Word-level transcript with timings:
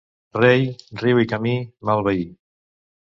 Rei, 0.43 0.63
riu 1.01 1.21
i 1.23 1.29
camí, 1.33 1.53
mal 1.91 2.01
veí. 2.09 2.25